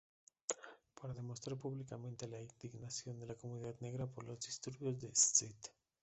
[0.99, 5.55] Para demostrar públicamente la indignación de la comunidad negra por los disturbios de St.